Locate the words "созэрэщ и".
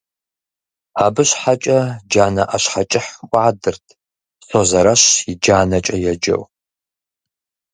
4.47-5.33